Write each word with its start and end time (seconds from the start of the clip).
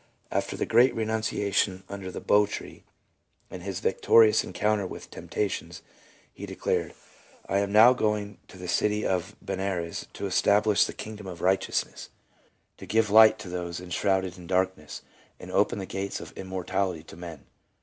After 0.31 0.57
the 0.57 0.65
Great 0.65 0.95
Renunciation 0.95 1.83
under 1.87 2.09
the 2.09 2.19
Bow 2.19 2.47
tree 2.47 2.83
and 3.51 3.61
his 3.61 3.81
victorious 3.81 4.43
en 4.43 4.51
counter 4.51 4.87
with 4.87 5.11
temptations, 5.11 5.83
he 6.33 6.47
declared," 6.47 6.95
I 7.47 7.59
am 7.59 7.71
now 7.71 7.93
going 7.93 8.39
to 8.47 8.57
the 8.57 8.67
city 8.67 9.05
of 9.05 9.35
Benares 9.43 10.07
to 10.13 10.25
establish 10.25 10.85
the 10.85 10.93
kingdom 10.93 11.27
of 11.27 11.39
righteousness, 11.39 12.09
316 12.79 12.79
LEUBA: 12.79 12.79
to 12.79 12.85
give 12.87 13.11
light 13.13 13.37
to 13.41 13.49
those 13.49 13.79
enshrouded 13.79 14.39
in 14.39 14.47
darkness, 14.47 15.03
and 15.39 15.51
open 15.51 15.77
the 15.77 15.85
gates 15.85 16.19
of 16.19 16.31
immortality 16.35 17.03
to 17.03 17.15
men. 17.15 17.45